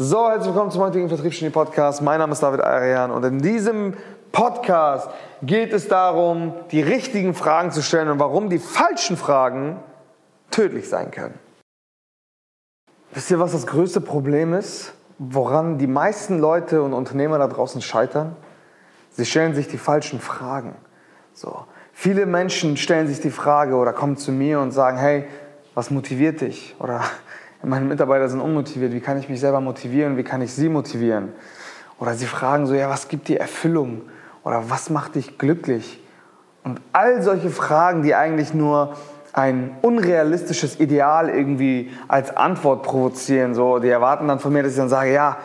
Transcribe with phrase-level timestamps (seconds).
[0.00, 2.02] So, herzlich willkommen zum heutigen Vertriebsgenie Podcast.
[2.02, 3.94] Mein Name ist David Arian und in diesem
[4.30, 5.10] Podcast
[5.42, 9.80] geht es darum, die richtigen Fragen zu stellen und warum die falschen Fragen
[10.52, 11.36] tödlich sein können.
[13.12, 17.82] Wisst ihr, was das größte Problem ist, woran die meisten Leute und Unternehmer da draußen
[17.82, 18.36] scheitern?
[19.10, 20.76] Sie stellen sich die falschen Fragen.
[21.34, 21.64] So.
[21.92, 25.26] Viele Menschen stellen sich die Frage oder kommen zu mir und sagen, hey,
[25.74, 26.76] was motiviert dich?
[26.78, 27.02] Oder
[27.62, 31.32] meine Mitarbeiter sind unmotiviert, wie kann ich mich selber motivieren, wie kann ich sie motivieren?
[31.98, 34.02] Oder sie fragen so, ja, was gibt dir Erfüllung?
[34.44, 36.00] Oder was macht dich glücklich?
[36.62, 38.94] Und all solche Fragen, die eigentlich nur
[39.32, 44.78] ein unrealistisches Ideal irgendwie als Antwort provozieren, so, die erwarten dann von mir, dass ich
[44.78, 45.38] dann sage, ja,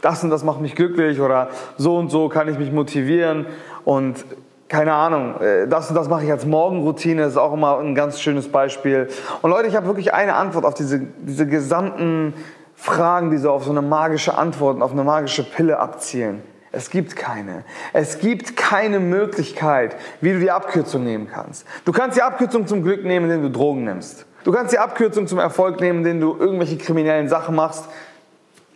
[0.00, 3.46] das und das macht mich glücklich oder so und so kann ich mich motivieren
[3.84, 4.24] und
[4.68, 8.20] keine Ahnung, äh, das und das mache ich als Morgenroutine, ist auch immer ein ganz
[8.20, 9.08] schönes Beispiel.
[9.42, 12.34] Und Leute, ich habe wirklich eine Antwort auf diese, diese gesamten
[12.74, 16.42] Fragen, die so auf so eine magische Antwort, auf eine magische Pille abzielen.
[16.72, 17.64] Es gibt keine.
[17.92, 21.64] Es gibt keine Möglichkeit, wie du die Abkürzung nehmen kannst.
[21.84, 24.26] Du kannst die Abkürzung zum Glück nehmen, indem du Drogen nimmst.
[24.44, 27.86] Du kannst die Abkürzung zum Erfolg nehmen, indem du irgendwelche kriminellen Sachen machst.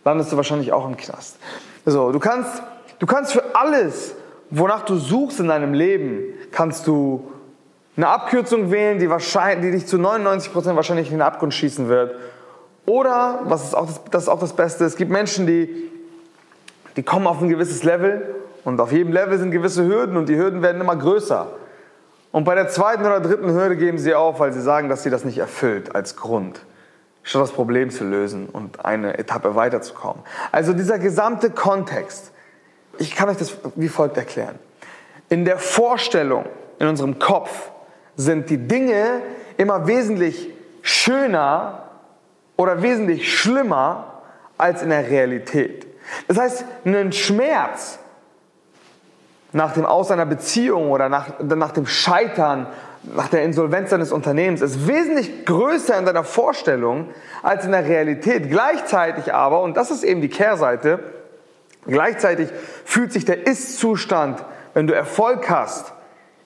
[0.03, 1.37] Landest du wahrscheinlich auch im Knast.
[1.85, 2.63] So, du kannst,
[2.99, 4.15] du kannst für alles
[4.51, 6.21] wonach du suchst in deinem Leben,
[6.51, 7.31] kannst du
[7.97, 12.15] eine Abkürzung wählen, die, wahrscheinlich, die dich zu 99% wahrscheinlich in den Abgrund schießen wird.
[12.85, 15.89] Oder, was ist auch das, das ist auch das Beste, es gibt Menschen, die,
[16.95, 20.35] die kommen auf ein gewisses Level und auf jedem Level sind gewisse Hürden und die
[20.35, 21.47] Hürden werden immer größer.
[22.31, 25.09] Und bei der zweiten oder dritten Hürde geben sie auf, weil sie sagen, dass sie
[25.09, 26.61] das nicht erfüllt als Grund,
[27.23, 30.23] statt das Problem zu lösen und eine Etappe weiterzukommen.
[30.51, 32.31] Also dieser gesamte Kontext
[32.97, 34.59] ich kann euch das wie folgt erklären.
[35.29, 36.45] In der Vorstellung,
[36.79, 37.71] in unserem Kopf,
[38.15, 39.21] sind die Dinge
[39.57, 40.49] immer wesentlich
[40.81, 41.89] schöner
[42.57, 44.21] oder wesentlich schlimmer
[44.57, 45.87] als in der Realität.
[46.27, 47.99] Das heißt, ein Schmerz
[49.53, 52.67] nach dem Aus einer Beziehung oder nach, nach dem Scheitern,
[53.03, 57.09] nach der Insolvenz eines Unternehmens ist wesentlich größer in deiner Vorstellung
[57.41, 58.49] als in der Realität.
[58.49, 60.99] Gleichzeitig aber, und das ist eben die Kehrseite,
[61.87, 62.49] Gleichzeitig
[62.85, 64.43] fühlt sich der Ist-Zustand,
[64.73, 65.93] wenn du Erfolg hast,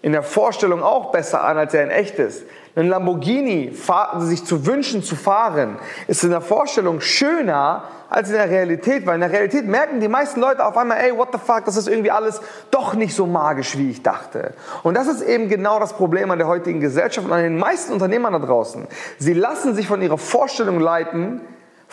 [0.02, 2.44] in der Vorstellung auch besser an, als er in echt ist.
[2.76, 3.76] Ein Lamborghini
[4.20, 9.16] sich zu wünschen zu fahren, ist in der Vorstellung schöner als in der Realität, weil
[9.16, 11.88] in der Realität merken die meisten Leute auf einmal, ey, what the fuck, das ist
[11.88, 14.54] irgendwie alles doch nicht so magisch, wie ich dachte.
[14.84, 17.94] Und das ist eben genau das Problem an der heutigen Gesellschaft und an den meisten
[17.94, 18.88] Unternehmern da draußen.
[19.18, 21.42] Sie lassen sich von ihrer Vorstellung leiten,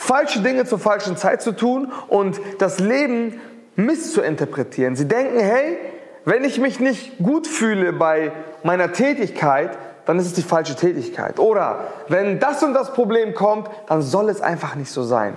[0.03, 3.41] falsche Dinge zur falschen Zeit zu tun und das Leben
[3.77, 4.97] misszuinterpretieren.
[4.97, 5.79] Sie denken, hey,
[6.25, 8.33] wenn ich mich nicht gut fühle bei
[8.65, 11.39] meiner Tätigkeit, dann ist es die falsche Tätigkeit.
[11.39, 15.37] Oder wenn das und das Problem kommt, dann soll es einfach nicht so sein.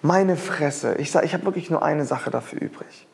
[0.00, 3.06] Meine Fresse, ich ich habe wirklich nur eine Sache dafür übrig.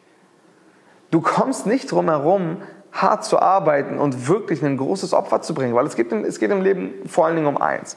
[1.11, 2.59] Du kommst nicht drum herum,
[2.93, 6.51] hart zu arbeiten und wirklich ein großes Opfer zu bringen, weil es geht, es geht
[6.51, 7.97] im Leben vor allen Dingen um eins.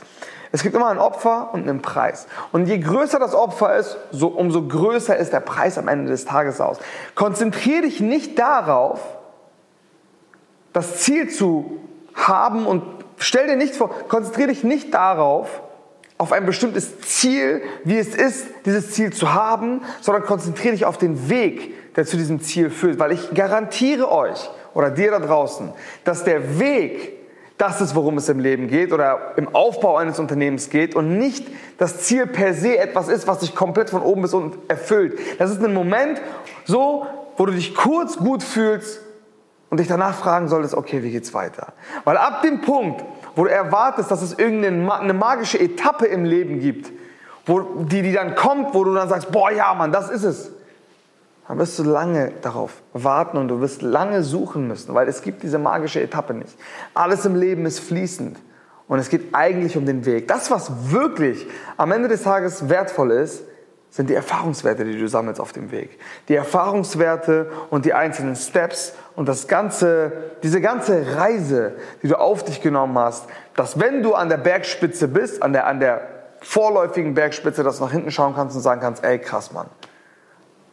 [0.52, 2.28] Es gibt immer ein Opfer und einen Preis.
[2.54, 6.24] Und je größer das Opfer ist, so, umso größer ist der Preis am Ende des
[6.24, 6.80] Tages aus.
[7.14, 9.02] Konzentriere dich nicht darauf,
[10.72, 11.80] das Ziel zu
[12.14, 12.84] haben und
[13.18, 15.62] stell dir nicht vor, konzentriere dich nicht darauf,
[16.18, 20.98] auf ein bestimmtes Ziel, wie es ist, dieses Ziel zu haben, sondern konzentriere dich auf
[20.98, 23.00] den Weg, der zu diesem Ziel führt.
[23.00, 25.72] Weil ich garantiere euch oder dir da draußen,
[26.04, 27.14] dass der Weg
[27.58, 31.48] das ist, worum es im Leben geht oder im Aufbau eines Unternehmens geht und nicht
[31.78, 35.18] das Ziel per se etwas ist, was dich komplett von oben bis unten erfüllt.
[35.40, 36.22] Das ist ein Moment
[36.66, 39.00] so, wo du dich kurz gut fühlst
[39.70, 41.74] und dich danach fragen solltest, okay, wie geht's weiter?
[42.04, 43.06] Weil ab dem Punkt,
[43.36, 46.92] wo du erwartest, dass es irgendeine magische Etappe im Leben gibt,
[47.46, 50.52] wo die, die dann kommt, wo du dann sagst, boah, ja, Mann, das ist es
[51.48, 55.44] dann wirst du lange darauf warten und du wirst lange suchen müssen, weil es gibt
[55.44, 56.58] diese magische Etappe nicht.
[56.94, 58.38] Alles im Leben ist fließend
[58.88, 60.28] und es geht eigentlich um den Weg.
[60.28, 61.46] Das, was wirklich
[61.78, 63.44] am Ende des Tages wertvoll ist,
[63.96, 66.00] sind die Erfahrungswerte, die du sammelst auf dem Weg.
[66.28, 70.12] Die Erfahrungswerte und die einzelnen Steps und das ganze,
[70.44, 73.24] diese ganze Reise, die du auf dich genommen hast,
[73.56, 76.02] dass wenn du an der Bergspitze bist, an der, an der
[76.42, 79.68] vorläufigen Bergspitze, dass du nach hinten schauen kannst und sagen kannst, ey krass Mann,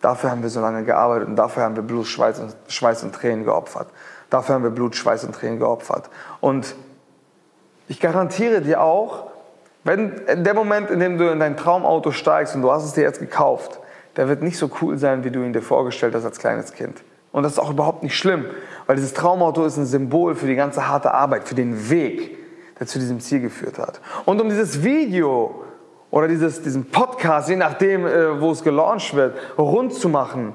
[0.03, 3.15] Dafür haben wir so lange gearbeitet und dafür haben wir Blut, Schweiß und, Schweiß und
[3.15, 3.87] Tränen geopfert.
[4.31, 6.11] Dafür haben wir Blut, Schweiß und Tränen geopfert.
[6.41, 6.75] Und
[7.89, 9.29] ich garantiere dir auch,
[9.85, 12.93] wenn in der Moment, in dem du in dein Traumauto steigst und du hast es
[12.93, 13.79] dir jetzt gekauft,
[14.17, 17.03] der wird nicht so cool sein, wie du ihn dir vorgestellt hast als kleines Kind.
[17.31, 18.47] Und das ist auch überhaupt nicht schlimm,
[18.87, 22.37] weil dieses Traumauto ist ein Symbol für die ganze harte Arbeit, für den Weg,
[22.79, 24.01] der zu diesem Ziel geführt hat.
[24.25, 25.62] Und um dieses Video
[26.13, 30.53] oder dieses, diesen Podcast, je nachdem, äh, wo es gelauncht wird, rund zu machen.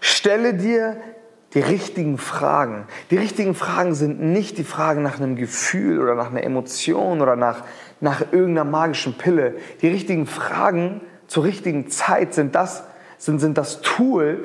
[0.00, 0.96] Stelle dir
[1.54, 2.86] die richtigen Fragen.
[3.12, 7.36] Die richtigen Fragen sind nicht die Fragen nach einem Gefühl oder nach einer Emotion oder
[7.36, 7.62] nach,
[8.00, 9.54] nach irgendeiner magischen Pille.
[9.80, 12.82] Die richtigen Fragen zur richtigen Zeit sind das,
[13.16, 14.44] sind, sind das Tool,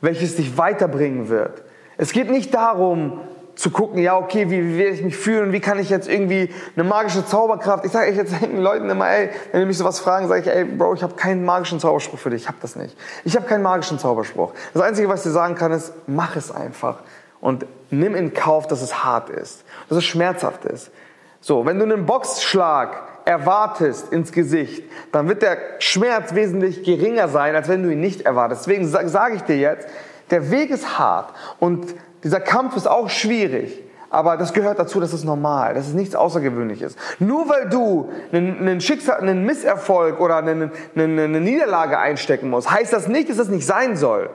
[0.00, 1.62] welches dich weiterbringen wird.
[1.96, 3.20] Es geht nicht darum,
[3.58, 6.54] zu gucken, ja, okay, wie, wie werde ich mich fühlen, wie kann ich jetzt irgendwie
[6.76, 7.84] eine magische Zauberkraft.
[7.84, 10.64] Ich sage jetzt den Leuten immer, ey, wenn die mich sowas fragen, sage ich, ey,
[10.64, 12.96] Bro, ich habe keinen magischen Zauberspruch für dich, ich habe das nicht.
[13.24, 14.52] Ich habe keinen magischen Zauberspruch.
[14.74, 17.00] Das Einzige, was ich dir sagen kann, ist, mach es einfach
[17.40, 20.92] und nimm in Kauf, dass es hart ist, dass es schmerzhaft ist.
[21.40, 27.56] So, wenn du einen Boxschlag erwartest ins Gesicht, dann wird der Schmerz wesentlich geringer sein,
[27.56, 28.66] als wenn du ihn nicht erwartest.
[28.66, 29.88] Deswegen sage ich dir jetzt,
[30.30, 35.12] der Weg ist hart und dieser Kampf ist auch schwierig, aber das gehört dazu, das
[35.12, 36.96] ist normal, das ist nichts Außergewöhnliches.
[37.18, 42.70] Nur weil du einen, einen Schicksal, einen Misserfolg oder eine, eine, eine Niederlage einstecken musst,
[42.70, 44.30] heißt das nicht, dass das nicht sein soll.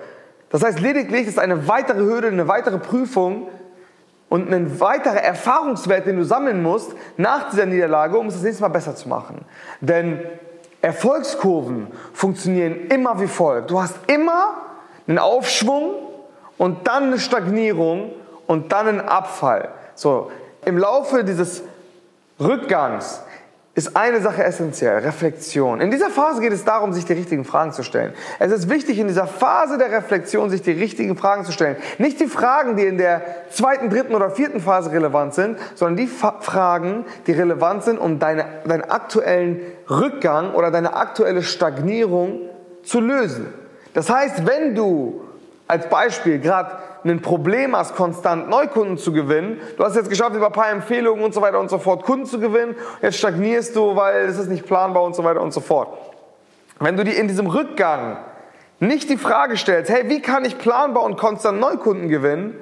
[0.49, 3.47] Das heißt lediglich, es ist eine weitere Hürde, eine weitere Prüfung
[4.29, 8.61] und ein weiterer Erfahrungswert, den du sammeln musst nach dieser Niederlage, um es das nächste
[8.61, 9.45] Mal besser zu machen.
[9.81, 10.19] Denn
[10.83, 13.71] Erfolgskurven funktionieren immer wie folgt.
[13.71, 14.55] Du hast immer
[15.07, 15.95] einen Aufschwung
[16.57, 18.11] und dann eine Stagnierung
[18.47, 19.69] und dann ein Abfall.
[19.95, 20.31] So,
[20.65, 21.63] im Laufe dieses
[22.39, 23.21] Rückgangs
[23.75, 25.81] ist eine Sache essentiell, Reflexion.
[25.81, 28.13] In dieser Phase geht es darum, sich die richtigen Fragen zu stellen.
[28.37, 31.77] Es ist wichtig, in dieser Phase der Reflexion sich die richtigen Fragen zu stellen.
[31.97, 36.05] Nicht die Fragen, die in der zweiten, dritten oder vierten Phase relevant sind, sondern die
[36.05, 42.41] Fa Fragen, die relevant sind, um deine, deinen aktuellen Rückgang oder deine aktuelle Stagnierung
[42.83, 43.51] zu lösen.
[43.95, 45.22] Das heißt, wenn du
[45.67, 50.47] als Beispiel gerade ein Problem hast, konstant Neukunden zu gewinnen, du hast jetzt geschafft, über
[50.47, 53.95] ein paar Empfehlungen und so weiter und so fort Kunden zu gewinnen, jetzt stagnierst du,
[53.95, 55.97] weil es ist nicht planbar und so weiter und so fort.
[56.79, 58.17] Wenn du dir in diesem Rückgang
[58.79, 62.55] nicht die Frage stellst, hey, wie kann ich planbar und konstant Neukunden gewinnen,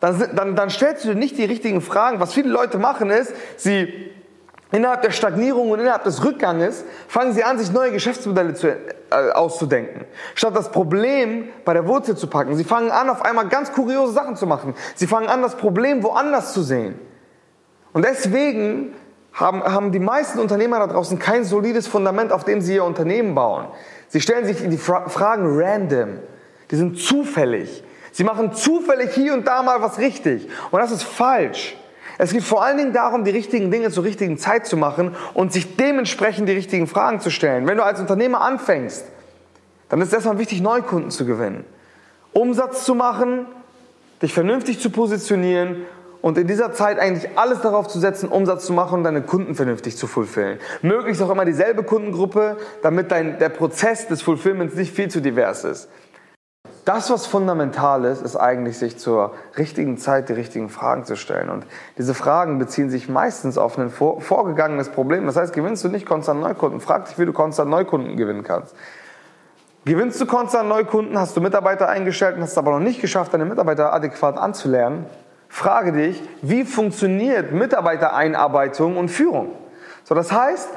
[0.00, 2.20] dann, dann, dann stellst du dir nicht die richtigen Fragen.
[2.20, 4.10] Was viele Leute machen ist, sie
[4.72, 8.76] Innerhalb der Stagnierung und innerhalb des Rückganges fangen sie an, sich neue Geschäftsmodelle zu, äh,
[9.34, 10.04] auszudenken.
[10.36, 12.54] Statt das Problem bei der Wurzel zu packen.
[12.54, 14.74] Sie fangen an, auf einmal ganz kuriose Sachen zu machen.
[14.94, 16.94] Sie fangen an, das Problem woanders zu sehen.
[17.92, 18.94] Und deswegen
[19.32, 23.34] haben, haben die meisten Unternehmer da draußen kein solides Fundament, auf dem sie ihr Unternehmen
[23.34, 23.66] bauen.
[24.08, 26.20] Sie stellen sich die Fra Fragen random.
[26.70, 27.82] Die sind zufällig.
[28.12, 30.48] Sie machen zufällig hier und da mal was richtig.
[30.70, 31.76] Und das ist falsch.
[32.22, 35.54] Es geht vor allen Dingen darum, die richtigen Dinge zur richtigen Zeit zu machen und
[35.54, 37.66] sich dementsprechend die richtigen Fragen zu stellen.
[37.66, 39.06] Wenn du als Unternehmer anfängst,
[39.88, 41.64] dann ist es erstmal wichtig, Neukunden zu gewinnen.
[42.34, 43.46] Umsatz zu machen,
[44.20, 45.86] dich vernünftig zu positionieren
[46.20, 49.54] und in dieser Zeit eigentlich alles darauf zu setzen, Umsatz zu machen und deine Kunden
[49.54, 50.58] vernünftig zu fulfillen.
[50.82, 55.64] Möglichst auch immer dieselbe Kundengruppe, damit dein, der Prozess des Fulfillments nicht viel zu divers
[55.64, 55.88] ist
[56.90, 61.48] das, was fundamental ist, ist eigentlich, sich zur richtigen Zeit die richtigen Fragen zu stellen.
[61.48, 61.64] Und
[61.98, 65.24] diese Fragen beziehen sich meistens auf ein vor, vorgegangenes Problem.
[65.26, 68.74] Das heißt, gewinnst du nicht konstant Neukunden, frag dich, wie du konstant Neukunden gewinnen kannst.
[69.84, 73.32] Gewinnst du konstant Neukunden, hast du Mitarbeiter eingestellt und hast es aber noch nicht geschafft,
[73.32, 75.06] deine Mitarbeiter adäquat anzulernen,
[75.48, 79.52] frage dich, wie funktioniert Mitarbeitereinarbeitung und Führung?
[80.02, 80.68] So, das heißt,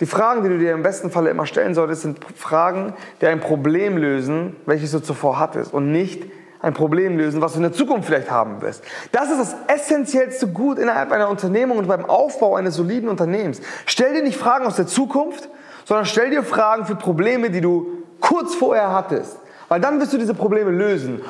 [0.00, 3.40] die Fragen, die du dir im besten Falle immer stellen solltest, sind Fragen, die ein
[3.40, 6.24] Problem lösen, welches du zuvor hattest und nicht
[6.62, 8.82] ein Problem lösen, was du in der Zukunft vielleicht haben wirst.
[9.12, 13.60] Das ist das essentiellste Gut innerhalb einer Unternehmung und beim Aufbau eines soliden Unternehmens.
[13.86, 15.48] Stell dir nicht Fragen aus der Zukunft,
[15.84, 19.38] sondern stell dir Fragen für Probleme, die du kurz vorher hattest.
[19.68, 21.22] Weil dann wirst du diese Probleme lösen.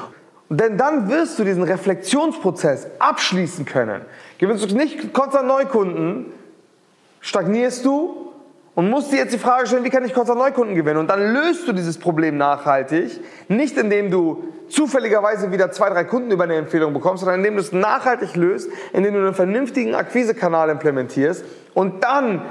[0.49, 4.03] Denn dann wirst du diesen Reflexionsprozess abschließen können.
[4.39, 6.33] Gewinnst du nicht konstant Neukunden,
[7.21, 8.20] stagnierst du
[8.75, 10.99] und musst dir jetzt die Frage stellen, wie kann ich konstant Neukunden gewinnen?
[10.99, 16.31] Und dann löst du dieses Problem nachhaltig, nicht indem du zufälligerweise wieder zwei, drei Kunden
[16.31, 20.71] über eine Empfehlung bekommst, sondern indem du es nachhaltig löst, indem du einen vernünftigen Akquisekanal
[20.71, 22.43] implementierst und dann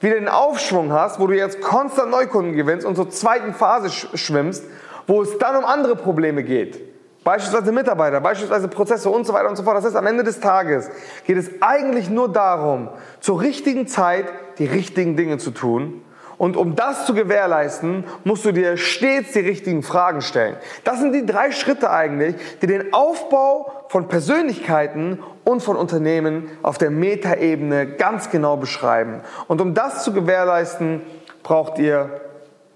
[0.00, 4.64] wieder den Aufschwung hast, wo du jetzt konstant Neukunden gewinnst und zur zweiten Phase schwimmst,
[5.06, 6.80] wo es dann um andere Probleme geht.
[7.24, 9.76] Beispielsweise Mitarbeiter, beispielsweise Prozesse und so weiter und so fort.
[9.76, 10.88] Das heißt, am Ende des Tages
[11.26, 14.26] geht es eigentlich nur darum, zur richtigen Zeit
[14.58, 16.02] die richtigen Dinge zu tun.
[16.38, 20.56] Und um das zu gewährleisten, musst du dir stets die richtigen Fragen stellen.
[20.84, 26.76] Das sind die drei Schritte eigentlich, die den Aufbau von Persönlichkeiten und von Unternehmen auf
[26.76, 29.22] der Metaebene ganz genau beschreiben.
[29.48, 31.00] Und um das zu gewährleisten,
[31.42, 32.20] braucht ihr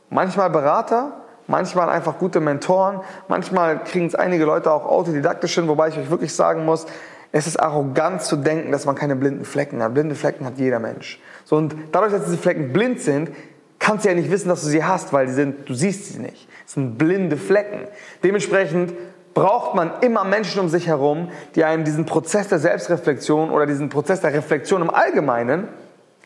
[0.08, 5.88] manchmal Berater, manchmal einfach gute Mentoren, manchmal kriegen es einige Leute auch autodidaktisch hin, wobei
[5.88, 6.86] ich euch wirklich sagen muss,
[7.32, 9.94] Es ist arrogant zu denken, dass man keine blinden Flecken hat.
[9.94, 11.20] Blinde Flecken hat jeder Mensch.
[11.50, 13.32] So, und dadurch, dass diese Flecken blind sind,
[13.80, 16.20] kannst du ja nicht wissen, dass du sie hast, weil die sind, du siehst sie
[16.20, 16.46] nicht.
[16.64, 17.88] Es sind blinde Flecken.
[18.22, 18.92] Dementsprechend
[19.34, 23.88] braucht man immer Menschen um sich herum, die einem diesen Prozess der Selbstreflexion oder diesen
[23.88, 25.66] Prozess der Reflexion im Allgemeinen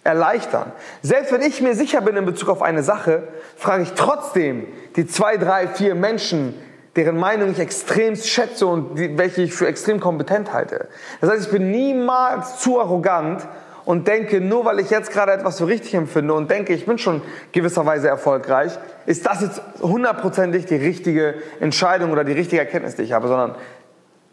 [0.02, 0.73] erleichtern.
[1.00, 3.26] Selbst wenn ich mir sicher bin in Bezug auf eine Sache,
[3.57, 4.66] frage ich trotzdem
[4.97, 6.52] die zwei, drei, vier Menschen,
[6.97, 10.88] deren Meinung ich extremst schätze und die, welche ich für extrem kompetent halte.
[11.23, 13.49] Das heißt, ich bin niemals zu arrogant
[13.85, 16.99] und denke, nur weil ich jetzt gerade etwas für richtig empfinde und denke, ich bin
[16.99, 17.23] schon
[17.53, 18.73] gewisserweise erfolgreich,
[19.07, 23.55] ist das jetzt hundertprozentig die richtige Entscheidung oder die richtige Erkenntnis, die ich habe, sondern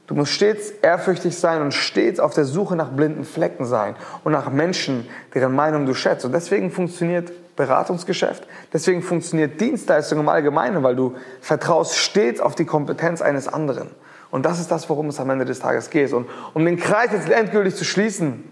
[0.08, 4.32] du musst stets ehrfürchtig sein und stets auf der Suche nach blinden Flecken sein und
[4.32, 6.26] nach Menschen, deren Meinung du schätzt.
[6.26, 12.66] Und deswegen funktioniert Beratungsgeschäft, deswegen funktioniert Dienstleistung im Allgemeinen, weil du vertraust stets auf die
[12.66, 13.90] Kompetenz eines anderen.
[14.32, 16.14] Und das ist das, worum es am Ende des Tages geht.
[16.14, 18.46] Und um den Kreis jetzt endgültig zu schließen,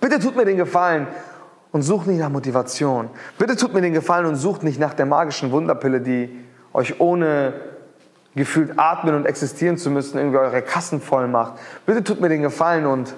[0.00, 1.06] Bitte tut mir den Gefallen
[1.72, 3.10] und sucht nicht nach Motivation.
[3.38, 7.54] Bitte tut mir den Gefallen und sucht nicht nach der magischen Wunderpille, die euch ohne
[8.34, 11.54] gefühlt atmen und existieren zu müssen, irgendwie eure Kassen voll macht.
[11.86, 13.14] Bitte tut mir den Gefallen und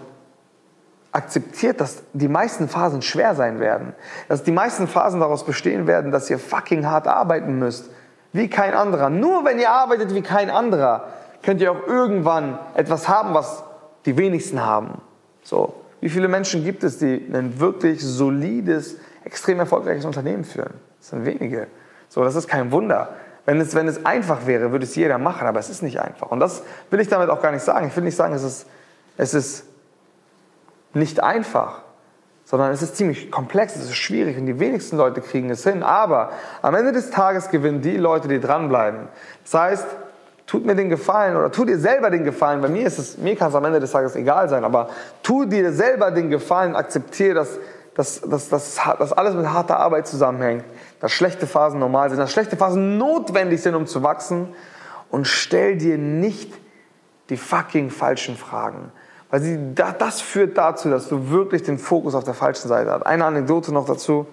[1.10, 3.94] akzeptiert, dass die meisten Phasen schwer sein werden.
[4.28, 7.90] Dass die meisten Phasen daraus bestehen werden, dass ihr fucking hart arbeiten müsst.
[8.32, 9.10] Wie kein anderer.
[9.10, 11.08] Nur wenn ihr arbeitet wie kein anderer,
[11.42, 13.64] könnt ihr auch irgendwann etwas haben, was
[14.04, 15.00] die wenigsten haben.
[15.42, 15.74] So.
[16.00, 20.74] Wie viele Menschen gibt es, die ein wirklich solides, extrem erfolgreiches Unternehmen führen?
[20.98, 21.66] Das sind wenige.
[22.08, 23.10] So, das ist kein Wunder.
[23.44, 26.30] Wenn es, wenn es einfach wäre, würde es jeder machen, aber es ist nicht einfach.
[26.30, 27.88] Und das will ich damit auch gar nicht sagen.
[27.88, 28.66] Ich will nicht sagen, es ist,
[29.16, 29.64] es ist
[30.94, 31.82] nicht einfach,
[32.44, 35.82] sondern es ist ziemlich komplex, es ist schwierig und die wenigsten Leute kriegen es hin.
[35.82, 39.08] Aber am Ende des Tages gewinnen die Leute, die dranbleiben.
[39.44, 39.86] Das heißt,
[40.48, 42.60] tut mir den Gefallen oder tu dir selber den Gefallen.
[42.60, 44.88] Bei mir ist es, mir kann es am Ende des Tages egal sein, aber
[45.22, 47.58] tu dir selber den Gefallen, akzeptiere, dass,
[47.94, 50.64] dass, dass, dass, dass alles mit harter Arbeit zusammenhängt,
[51.00, 54.48] dass schlechte Phasen normal sind, dass schlechte Phasen notwendig sind, um zu wachsen
[55.10, 56.52] und stell dir nicht
[57.28, 58.90] die fucking falschen Fragen.
[59.30, 63.02] Weil sie, das führt dazu, dass du wirklich den Fokus auf der falschen Seite hast.
[63.02, 64.26] Eine Anekdote noch dazu.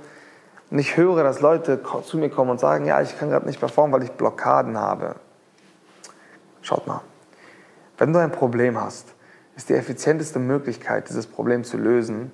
[0.71, 3.59] Und ich höre, dass Leute zu mir kommen und sagen, ja, ich kann gerade nicht
[3.59, 5.15] performen, weil ich Blockaden habe.
[6.65, 7.01] Schaut mal,
[7.99, 9.13] wenn du ein Problem hast,
[9.55, 12.31] ist die effizienteste Möglichkeit, dieses Problem zu lösen,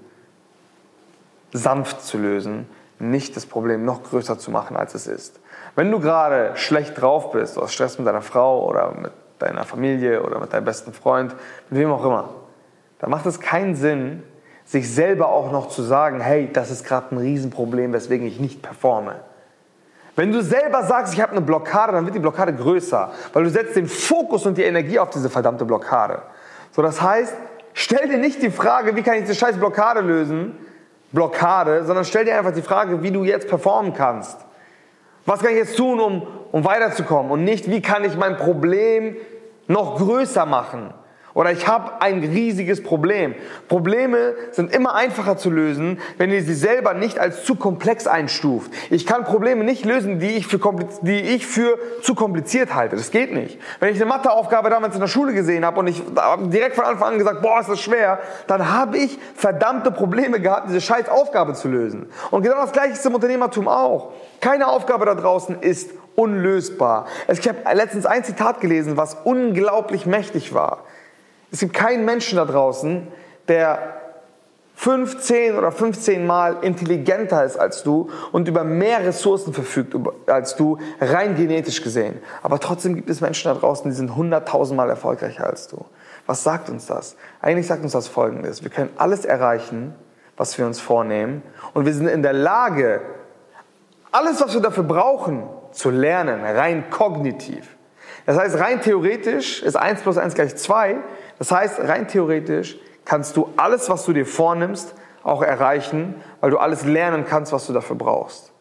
[1.51, 2.65] sanft zu lösen,
[2.97, 5.41] nicht das Problem noch größer zu machen, als es ist.
[5.75, 10.23] Wenn du gerade schlecht drauf bist, hast Stress mit deiner Frau oder mit deiner Familie
[10.23, 11.35] oder mit deinem besten Freund,
[11.69, 12.29] mit wem auch immer,
[12.99, 14.23] dann macht es keinen Sinn,
[14.63, 18.61] sich selber auch noch zu sagen, hey, das ist gerade ein Riesenproblem, weswegen ich nicht
[18.61, 19.15] performe.
[20.15, 23.49] Wenn du selber sagst, ich habe eine Blockade, dann wird die Blockade größer, weil du
[23.49, 26.21] setzt den Fokus und die Energie auf diese verdammte Blockade.
[26.71, 27.33] So, das heißt,
[27.73, 30.57] stell dir nicht die Frage, wie kann ich diese scheiß Blockade lösen,
[31.11, 34.37] Blockade, sondern stell dir einfach die Frage, wie du jetzt performen kannst.
[35.25, 37.31] Was kann ich jetzt tun, um, um weiterzukommen?
[37.31, 39.15] Und nicht, wie kann ich mein Problem
[39.67, 40.93] noch größer machen?
[41.33, 43.35] Oder ich habe ein riesiges Problem.
[43.67, 48.71] Probleme sind immer einfacher zu lösen, wenn ihr sie selber nicht als zu komplex einstuft.
[48.89, 50.59] Ich kann Probleme nicht lösen, die ich für,
[51.01, 52.95] die ich für zu kompliziert halte.
[52.95, 53.59] Das geht nicht.
[53.79, 56.01] Wenn ich eine Matheaufgabe damals in der Schule gesehen habe und ich
[56.51, 60.67] direkt von Anfang an gesagt, boah, ist das schwer, dann habe ich verdammte Probleme gehabt,
[60.69, 62.09] diese scheiß Aufgabe zu lösen.
[62.29, 64.13] Und genau das gleiche ist im Unternehmertum auch.
[64.41, 67.07] Keine Aufgabe da draußen ist unlösbar.
[67.27, 70.83] Ich habe letztens ein Zitat gelesen, was unglaublich mächtig war.
[71.51, 73.07] Es gibt keinen Menschen da draußen,
[73.47, 74.01] der
[74.75, 80.79] 15 oder 15 Mal intelligenter ist als du und über mehr Ressourcen verfügt als du,
[80.99, 82.19] rein genetisch gesehen.
[82.41, 85.85] Aber trotzdem gibt es Menschen da draußen, die sind 100.000 Mal erfolgreicher als du.
[86.25, 87.15] Was sagt uns das?
[87.41, 88.63] Eigentlich sagt uns das Folgendes.
[88.63, 89.93] Wir können alles erreichen,
[90.35, 91.43] was wir uns vornehmen
[91.75, 93.01] und wir sind in der Lage,
[94.11, 95.43] alles, was wir dafür brauchen,
[95.73, 97.77] zu lernen, rein kognitiv.
[98.25, 100.97] Das heißt, rein theoretisch ist 1 plus 1 gleich 2.
[101.39, 106.57] Das heißt, rein theoretisch kannst du alles, was du dir vornimmst, auch erreichen, weil du
[106.57, 108.51] alles lernen kannst, was du dafür brauchst.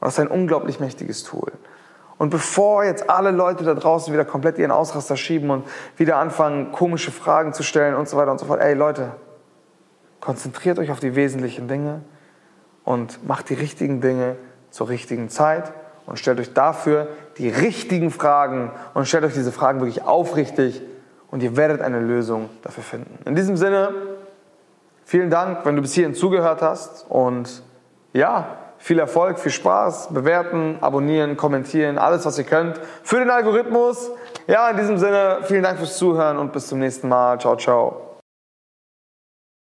[0.00, 1.52] Und das ist ein unglaublich mächtiges Tool.
[2.18, 6.70] Und bevor jetzt alle Leute da draußen wieder komplett ihren Ausraster schieben und wieder anfangen,
[6.72, 9.12] komische Fragen zu stellen und so weiter und so fort, ey Leute,
[10.20, 12.02] konzentriert euch auf die wesentlichen Dinge
[12.84, 14.36] und macht die richtigen Dinge
[14.70, 15.72] zur richtigen Zeit
[16.10, 20.82] und stellt euch dafür die richtigen Fragen und stellt euch diese Fragen wirklich aufrichtig
[21.30, 23.18] und ihr werdet eine Lösung dafür finden.
[23.24, 23.94] In diesem Sinne,
[25.04, 27.62] vielen Dank, wenn du bis hierhin zugehört hast und
[28.12, 34.10] ja, viel Erfolg, viel Spaß, bewerten, abonnieren, kommentieren, alles was ihr könnt für den Algorithmus.
[34.48, 37.38] Ja, in diesem Sinne, vielen Dank fürs Zuhören und bis zum nächsten Mal.
[37.38, 38.09] Ciao, ciao.